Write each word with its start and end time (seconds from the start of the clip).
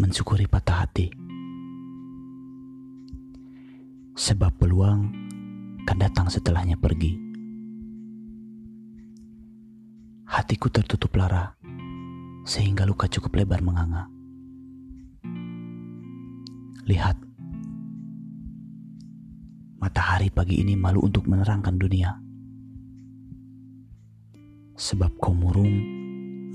mensyukuri 0.00 0.48
patah 0.48 0.88
hati. 0.88 1.12
Sebab 4.16 4.56
peluang 4.56 5.12
kan 5.84 6.00
datang 6.00 6.32
setelahnya 6.32 6.80
pergi. 6.80 7.20
Hatiku 10.24 10.72
tertutup 10.72 11.12
lara 11.20 11.52
sehingga 12.48 12.88
luka 12.88 13.12
cukup 13.12 13.44
lebar 13.44 13.60
menganga. 13.60 14.08
Lihat, 16.88 17.20
matahari 19.84 20.32
pagi 20.32 20.64
ini 20.64 20.80
malu 20.80 21.04
untuk 21.04 21.28
menerangkan 21.28 21.76
dunia. 21.76 22.16
Sebab 24.80 25.12
kau 25.20 25.36
murung 25.36 25.68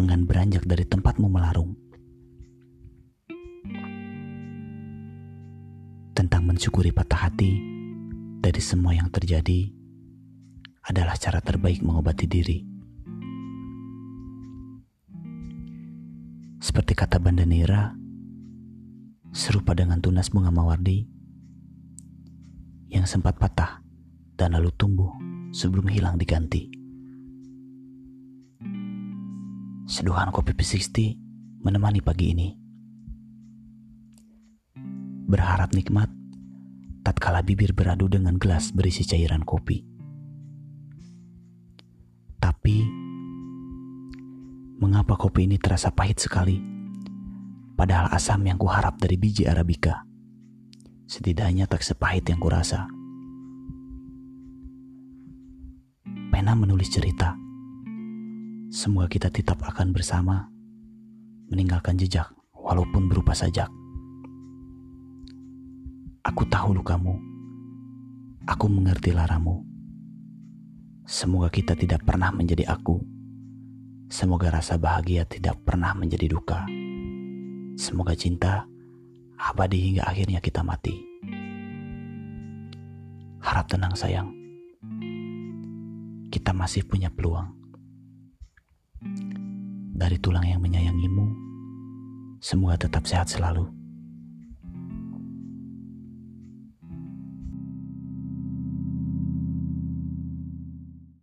enggan 0.02 0.26
beranjak 0.26 0.66
dari 0.66 0.82
tempatmu 0.82 1.30
melarung. 1.30 1.85
Mensyukuri 6.46 6.94
patah 6.94 7.26
hati 7.26 7.58
dari 8.38 8.62
semua 8.62 8.94
yang 8.94 9.10
terjadi 9.10 9.74
adalah 10.86 11.18
cara 11.18 11.42
terbaik 11.42 11.82
mengobati 11.82 12.30
diri. 12.30 12.62
Seperti 16.62 16.94
kata 16.94 17.18
Banda 17.18 17.50
Nira, 17.50 17.98
serupa 19.34 19.74
dengan 19.74 19.98
tunas 19.98 20.30
bunga 20.30 20.54
mawardi 20.54 21.10
yang 22.94 23.10
sempat 23.10 23.42
patah 23.42 23.82
dan 24.38 24.54
lalu 24.54 24.70
tumbuh 24.78 25.10
sebelum 25.50 25.90
hilang 25.90 26.22
diganti. 26.22 26.70
Seduhan 29.90 30.30
kopi 30.30 30.54
P60 30.54 31.18
menemani 31.66 32.02
pagi 32.06 32.34
ini. 32.38 32.50
Berharap 35.26 35.74
nikmat 35.74 36.25
tatkala 37.26 37.42
bibir 37.42 37.74
beradu 37.74 38.06
dengan 38.06 38.38
gelas 38.38 38.70
berisi 38.70 39.02
cairan 39.02 39.42
kopi. 39.42 39.82
Tapi 42.38 42.78
Mengapa 44.78 45.18
kopi 45.18 45.50
ini 45.50 45.58
terasa 45.58 45.90
pahit 45.90 46.22
sekali? 46.22 46.62
Padahal 47.74 48.14
asam 48.14 48.46
yang 48.46 48.62
kuharap 48.62 49.02
dari 49.02 49.18
biji 49.18 49.50
Arabica 49.50 50.06
setidaknya 51.10 51.66
tak 51.66 51.82
sepahit 51.82 52.30
yang 52.30 52.38
kurasa. 52.38 52.86
Pena 56.30 56.54
menulis 56.54 56.94
cerita. 56.94 57.34
Semoga 58.70 59.10
kita 59.10 59.34
tetap 59.34 59.66
akan 59.66 59.98
bersama 59.98 60.46
meninggalkan 61.50 61.98
jejak 61.98 62.30
walaupun 62.54 63.10
berupa 63.10 63.34
sajak. 63.34 63.74
Aku 66.26 66.42
tahu 66.50 66.74
lukamu. 66.74 67.14
Aku 68.50 68.66
mengerti 68.66 69.14
laramu. 69.14 69.62
Semoga 71.06 71.54
kita 71.54 71.78
tidak 71.78 72.02
pernah 72.02 72.34
menjadi 72.34 72.66
aku 72.66 73.16
Semoga 74.06 74.54
rasa 74.54 74.78
bahagia 74.78 75.26
tidak 75.26 75.58
pernah 75.66 75.90
menjadi 75.98 76.30
duka. 76.30 76.62
Semoga 77.74 78.14
cinta 78.14 78.70
abadi 79.34 79.82
hingga 79.92 80.06
akhirnya 80.06 80.38
kita 80.38 80.62
mati. 80.62 80.94
Harap 83.42 83.66
tenang 83.66 83.98
sayang. 83.98 84.30
Kita 86.30 86.54
masih 86.54 86.86
punya 86.86 87.10
peluang. 87.10 87.50
Dari 89.96 90.22
tulang 90.22 90.46
yang 90.46 90.62
menyayangimu, 90.62 91.26
semoga 92.38 92.86
tetap 92.86 93.10
sehat 93.10 93.26
selalu. 93.26 93.66